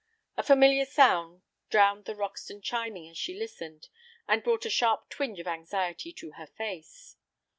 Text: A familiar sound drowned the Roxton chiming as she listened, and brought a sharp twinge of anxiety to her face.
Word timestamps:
A 0.35 0.41
familiar 0.41 0.85
sound 0.85 1.43
drowned 1.69 2.05
the 2.05 2.15
Roxton 2.15 2.63
chiming 2.63 3.07
as 3.07 3.19
she 3.19 3.37
listened, 3.37 3.87
and 4.27 4.41
brought 4.43 4.65
a 4.65 4.69
sharp 4.71 5.09
twinge 5.09 5.39
of 5.39 5.45
anxiety 5.45 6.11
to 6.13 6.31
her 6.31 6.47
face. 6.47 7.17